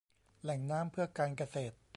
[0.41, 1.75] แหล่งน้ำเพื่อการเกษตร